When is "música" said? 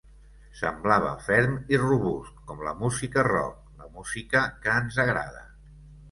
2.79-3.25, 3.99-4.41